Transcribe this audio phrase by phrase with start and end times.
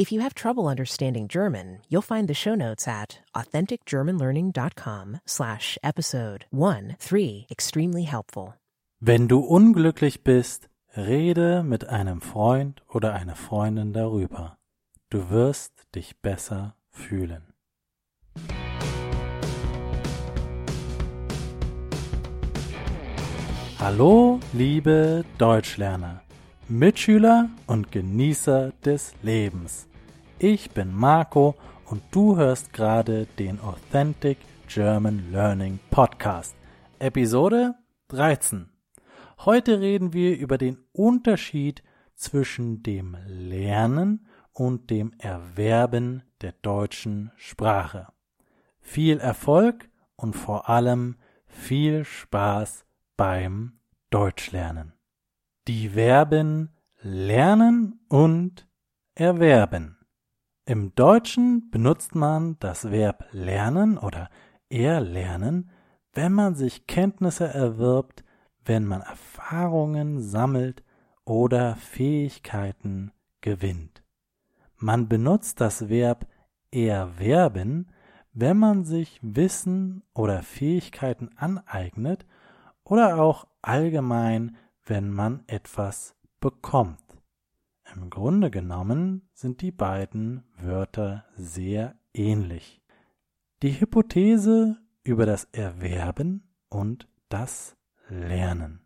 [0.00, 6.46] If you have trouble understanding German, you'll find the show notes at authenticgermanlearning.com slash episode
[6.54, 8.54] 1-3 extremely helpful.
[8.98, 14.56] Wenn du unglücklich bist, rede mit einem Freund oder einer Freundin darüber.
[15.10, 17.42] Du wirst dich besser fühlen.
[23.78, 26.22] Hallo, liebe Deutschlerner,
[26.70, 29.89] Mitschüler und Genießer des Lebens.
[30.42, 31.54] Ich bin Marco
[31.84, 34.38] und du hörst gerade den Authentic
[34.68, 36.56] German Learning Podcast,
[36.98, 37.74] Episode
[38.08, 38.70] 13.
[39.40, 41.82] Heute reden wir über den Unterschied
[42.14, 48.06] zwischen dem Lernen und dem Erwerben der deutschen Sprache.
[48.80, 51.16] Viel Erfolg und vor allem
[51.48, 52.86] viel Spaß
[53.18, 54.94] beim Deutschlernen.
[55.68, 56.70] Die Verben
[57.02, 58.66] lernen und
[59.14, 59.99] erwerben.
[60.70, 64.30] Im Deutschen benutzt man das Verb lernen oder
[64.68, 65.72] erlernen,
[66.12, 68.22] wenn man sich Kenntnisse erwirbt,
[68.64, 70.84] wenn man Erfahrungen sammelt
[71.24, 73.10] oder Fähigkeiten
[73.40, 74.04] gewinnt.
[74.76, 76.28] Man benutzt das Verb
[76.70, 77.90] erwerben,
[78.32, 82.26] wenn man sich Wissen oder Fähigkeiten aneignet
[82.84, 87.09] oder auch allgemein, wenn man etwas bekommt.
[87.94, 92.80] Im Grunde genommen sind die beiden Wörter sehr ähnlich.
[93.62, 97.76] Die Hypothese über das Erwerben und das
[98.08, 98.80] Lernen.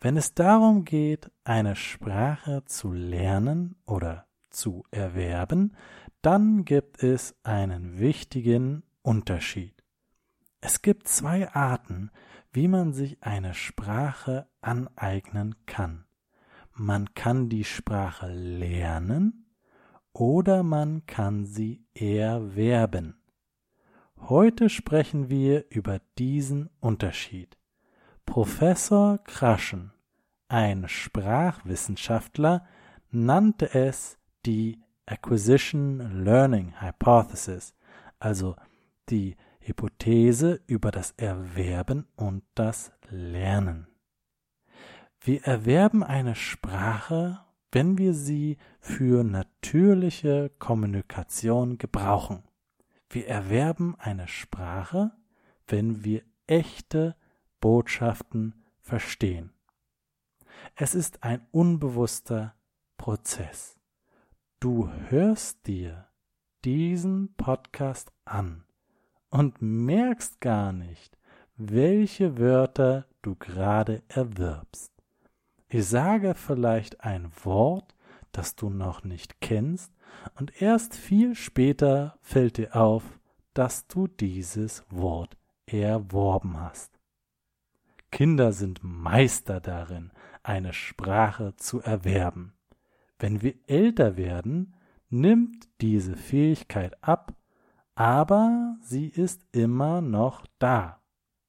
[0.00, 5.74] Wenn es darum geht, eine Sprache zu lernen oder zu erwerben,
[6.20, 9.82] dann gibt es einen wichtigen Unterschied.
[10.60, 12.10] Es gibt zwei Arten,
[12.52, 16.04] wie man sich eine Sprache aneignen kann
[16.74, 19.46] man kann die Sprache lernen
[20.12, 23.16] oder man kann sie erwerben.
[24.28, 27.58] Heute sprechen wir über diesen Unterschied.
[28.24, 29.92] Professor Kraschen,
[30.48, 32.66] ein Sprachwissenschaftler,
[33.10, 37.74] nannte es die Acquisition Learning Hypothesis,
[38.18, 38.54] also
[39.08, 43.91] die Hypothese über das Erwerben und das Lernen.
[45.24, 47.38] Wir erwerben eine Sprache,
[47.70, 52.42] wenn wir sie für natürliche Kommunikation gebrauchen.
[53.08, 55.12] Wir erwerben eine Sprache,
[55.68, 57.14] wenn wir echte
[57.60, 59.52] Botschaften verstehen.
[60.74, 62.56] Es ist ein unbewusster
[62.96, 63.78] Prozess.
[64.58, 66.08] Du hörst dir
[66.64, 68.64] diesen Podcast an
[69.30, 71.16] und merkst gar nicht,
[71.56, 74.91] welche Wörter du gerade erwirbst.
[75.74, 77.94] Ich sage vielleicht ein Wort,
[78.30, 79.90] das du noch nicht kennst,
[80.38, 83.02] und erst viel später fällt dir auf,
[83.54, 87.00] dass du dieses Wort erworben hast.
[88.10, 90.10] Kinder sind Meister darin,
[90.42, 92.52] eine Sprache zu erwerben.
[93.18, 94.74] Wenn wir älter werden,
[95.08, 97.32] nimmt diese Fähigkeit ab,
[97.94, 101.00] aber sie ist immer noch da.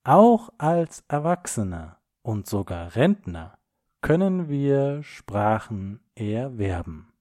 [0.05, 3.57] Auch als Erwachsener und sogar Rentner
[4.03, 7.13] können wir Sprachen erwerben.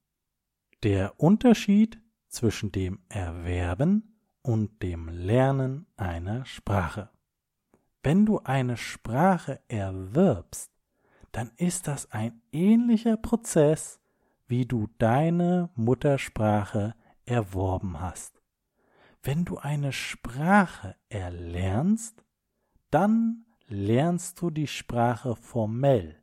[0.82, 7.08] Der Unterschied zwischen dem Erwerben und dem Lernen einer Sprache.
[8.02, 10.72] Wenn du eine Sprache erwirbst,
[11.30, 14.00] dann ist das ein ähnlicher Prozess,
[14.48, 18.42] wie du deine Muttersprache erworben hast.
[19.22, 22.24] Wenn du eine Sprache erlernst,
[22.90, 26.21] dann lernst du die Sprache formell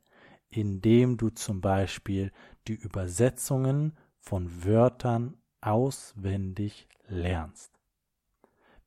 [0.50, 2.32] indem du zum Beispiel
[2.68, 7.72] die Übersetzungen von Wörtern auswendig lernst.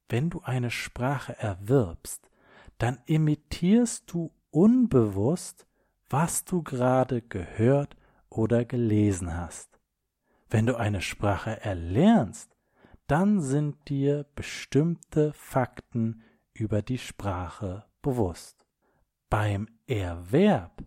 [0.09, 2.29] Wenn du eine Sprache erwirbst,
[2.77, 5.65] dann imitierst du unbewusst,
[6.09, 7.95] was du gerade gehört
[8.29, 9.79] oder gelesen hast.
[10.49, 12.55] Wenn du eine Sprache erlernst,
[13.07, 16.21] dann sind dir bestimmte Fakten
[16.53, 18.65] über die Sprache bewusst.
[19.29, 20.83] Beim Erwerb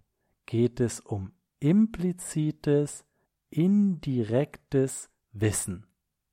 [0.47, 3.05] geht es um implizites,
[3.51, 5.87] indirektes Wissen,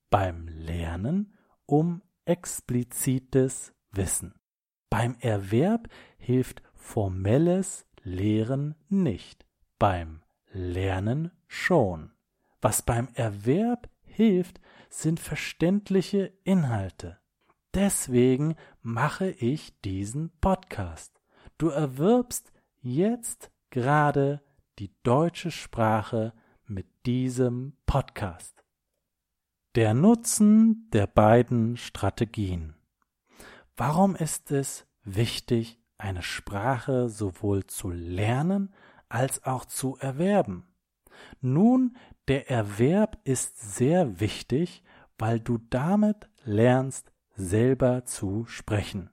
[0.10, 1.34] beim Lernen
[1.66, 4.36] um explizites Wissen.
[4.90, 9.46] Beim Erwerb hilft formelles Lehren nicht,
[9.80, 10.22] beim
[10.52, 12.12] Lernen schon.
[12.62, 17.20] Was beim Erwerb hilft, sind verständliche Inhalte.
[17.74, 21.20] Deswegen mache ich diesen Podcast.
[21.58, 22.52] Du erwirbst
[22.82, 24.40] jetzt gerade
[24.78, 26.34] die deutsche Sprache
[26.68, 28.64] mit diesem Podcast.
[29.74, 32.76] Der Nutzen der beiden Strategien.
[33.76, 38.72] Warum ist es wichtig, eine Sprache sowohl zu lernen
[39.10, 40.68] als auch zu erwerben?
[41.42, 41.98] Nun,
[42.28, 44.84] der Erwerb ist sehr wichtig,
[45.18, 49.10] weil du damit lernst, selber zu sprechen.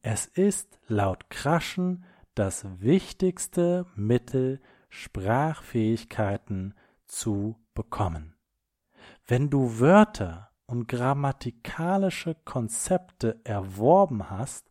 [0.00, 6.74] Es ist laut Kraschen das wichtigste Mittel, Sprachfähigkeiten
[7.06, 8.34] zu bekommen.
[9.26, 14.70] Wenn du Wörter und grammatikalische Konzepte erworben hast,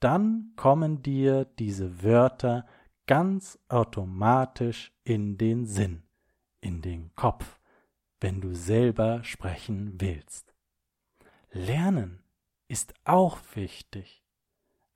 [0.00, 2.66] dann kommen dir diese Wörter
[3.06, 6.02] ganz automatisch in den Sinn,
[6.60, 7.60] in den Kopf,
[8.20, 10.54] wenn du selber sprechen willst.
[11.50, 12.22] Lernen
[12.68, 14.24] ist auch wichtig,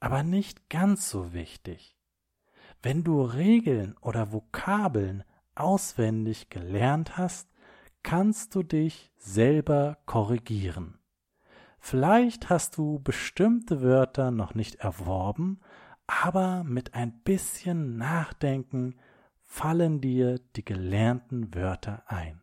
[0.00, 1.95] aber nicht ganz so wichtig.
[2.86, 5.24] Wenn du Regeln oder Vokabeln
[5.56, 7.50] auswendig gelernt hast,
[8.04, 11.00] kannst du dich selber korrigieren.
[11.80, 15.58] Vielleicht hast du bestimmte Wörter noch nicht erworben,
[16.06, 18.94] aber mit ein bisschen Nachdenken
[19.42, 22.40] fallen dir die gelernten Wörter ein.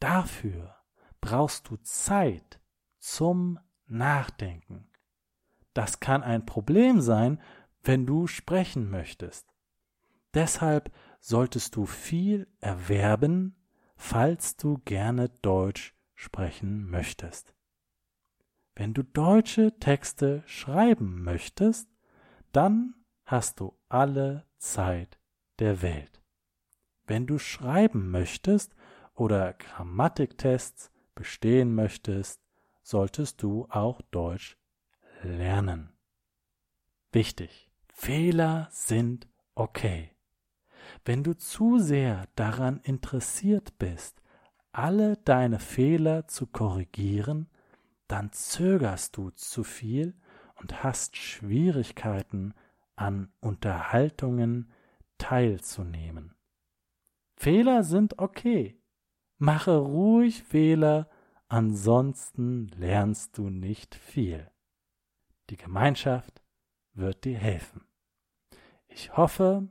[0.00, 0.76] Dafür
[1.20, 2.58] brauchst du Zeit
[2.96, 4.88] zum Nachdenken.
[5.74, 7.38] Das kann ein Problem sein,
[7.88, 9.48] wenn du sprechen möchtest.
[10.34, 13.56] Deshalb solltest du viel erwerben,
[13.96, 17.54] falls du gerne Deutsch sprechen möchtest.
[18.74, 21.88] Wenn du deutsche Texte schreiben möchtest,
[22.52, 22.94] dann
[23.24, 25.18] hast du alle Zeit
[25.58, 26.20] der Welt.
[27.06, 28.74] Wenn du schreiben möchtest
[29.14, 32.42] oder Grammatiktests bestehen möchtest,
[32.82, 34.58] solltest du auch Deutsch
[35.22, 35.94] lernen.
[37.12, 37.67] Wichtig,
[38.00, 40.12] Fehler sind okay.
[41.04, 44.22] Wenn du zu sehr daran interessiert bist,
[44.70, 47.50] alle deine Fehler zu korrigieren,
[48.06, 50.14] dann zögerst du zu viel
[50.54, 52.54] und hast Schwierigkeiten
[52.94, 54.70] an Unterhaltungen
[55.18, 56.36] teilzunehmen.
[57.36, 58.80] Fehler sind okay.
[59.38, 61.10] Mache ruhig Fehler,
[61.48, 64.48] ansonsten lernst du nicht viel.
[65.50, 66.40] Die Gemeinschaft
[66.94, 67.87] wird dir helfen.
[68.88, 69.68] Ich hoffe,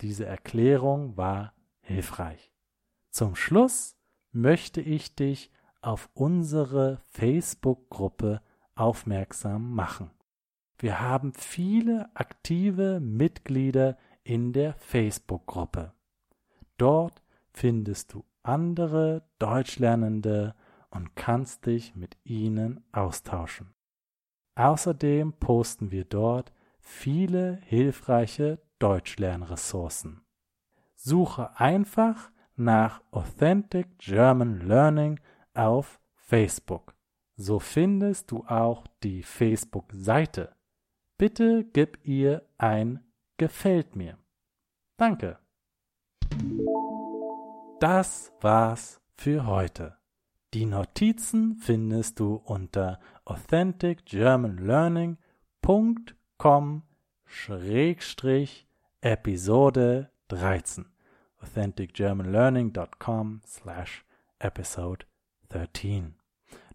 [0.00, 2.52] diese Erklärung war hilfreich.
[3.10, 3.96] Zum Schluss
[4.32, 5.50] möchte ich dich
[5.82, 8.40] auf unsere Facebook-Gruppe
[8.74, 10.10] aufmerksam machen.
[10.78, 15.92] Wir haben viele aktive Mitglieder in der Facebook-Gruppe.
[16.78, 17.22] Dort
[17.52, 20.54] findest du andere Deutschlernende
[20.90, 23.74] und kannst dich mit ihnen austauschen.
[24.54, 26.52] Außerdem posten wir dort
[26.82, 30.20] viele hilfreiche Deutschlernressourcen.
[30.94, 35.18] Suche einfach nach Authentic German Learning
[35.54, 36.94] auf Facebook.
[37.36, 40.54] So findest du auch die Facebook-Seite.
[41.16, 43.00] Bitte gib ihr ein
[43.38, 44.18] Gefällt mir.
[44.96, 45.38] Danke.
[47.80, 49.96] Das war's für heute.
[50.54, 56.21] Die Notizen findest du unter authenticgermanlearning.com
[57.24, 58.66] schrägstrich
[59.00, 60.86] Episode 13
[61.40, 64.04] authenticgermanlearning.com slash
[64.40, 65.06] episode
[65.50, 66.16] 13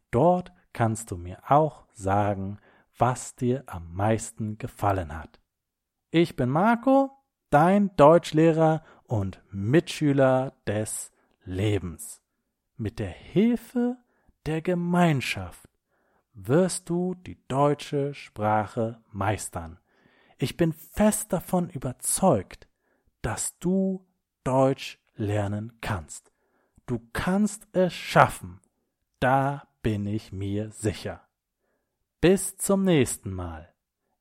[0.09, 2.59] Dort kannst du mir auch sagen,
[2.97, 5.41] was dir am meisten gefallen hat.
[6.11, 7.11] Ich bin Marco,
[7.49, 11.11] dein Deutschlehrer und Mitschüler des
[11.43, 12.21] Lebens.
[12.77, 13.97] Mit der Hilfe
[14.45, 15.66] der Gemeinschaft
[16.37, 19.79] wirst du die deutsche Sprache meistern.
[20.37, 22.67] Ich bin fest davon überzeugt,
[23.23, 24.05] dass du
[24.43, 26.31] Deutsch lernen kannst.
[26.85, 28.61] Du kannst es schaffen.
[29.19, 31.27] Da bin ich mir sicher.
[32.21, 33.73] Bis zum nächsten Mal.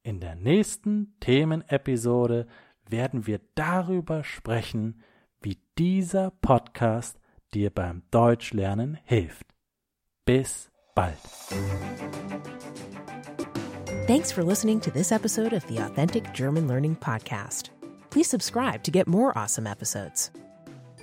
[0.03, 2.47] In der nächsten Themenepisode
[2.89, 5.03] werden wir darüber sprechen,
[5.43, 7.21] wie dieser Podcast
[7.53, 9.47] dir beim Deutschlernen hilft.
[10.25, 11.15] Bis bald.
[14.09, 17.71] Thanks for listening to this episode of the Authentic German Learning Podcast.
[18.11, 20.31] Please subscribe to get more awesome episodes.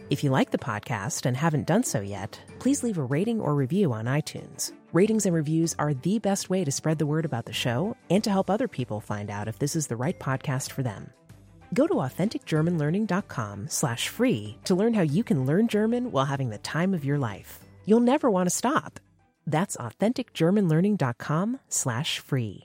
[0.09, 3.55] If you like the podcast and haven't done so yet, please leave a rating or
[3.55, 4.73] review on iTunes.
[4.91, 8.23] Ratings and reviews are the best way to spread the word about the show and
[8.23, 11.09] to help other people find out if this is the right podcast for them.
[11.73, 16.57] Go to authenticgermanlearning.com slash free to learn how you can learn German while having the
[16.59, 17.59] time of your life.
[17.85, 18.99] You'll never want to stop.
[19.45, 22.61] That's authenticgermanlearning.com slash free.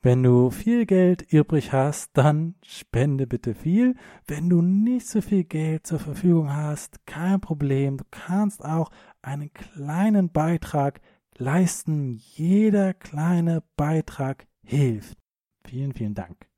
[0.01, 3.95] wenn du viel Geld übrig hast, dann spende bitte viel.
[4.27, 7.97] Wenn du nicht so viel Geld zur Verfügung hast, kein Problem.
[7.97, 8.91] Du kannst auch
[9.21, 11.01] einen kleinen Beitrag
[11.37, 12.15] leisten.
[12.15, 15.17] Jeder kleine Beitrag hilft.
[15.65, 16.47] Vielen, vielen Dank.